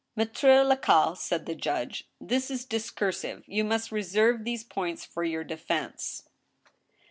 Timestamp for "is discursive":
2.49-3.43